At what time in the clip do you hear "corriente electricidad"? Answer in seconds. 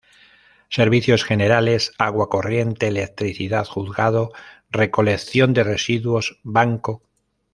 2.27-3.65